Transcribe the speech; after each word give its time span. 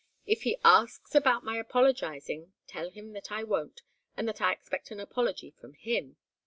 If 0.25 0.41
he 0.41 0.57
asks 0.65 1.13
about 1.13 1.43
my 1.43 1.57
apologizing, 1.59 2.53
tell 2.65 2.89
him 2.89 3.13
that 3.13 3.31
I 3.31 3.43
won't, 3.43 3.83
and 4.17 4.27
that 4.27 4.41
I 4.41 4.51
expect 4.51 4.89
an 4.89 4.99
apology 4.99 5.51
from 5.51 5.75
him. 5.75 6.17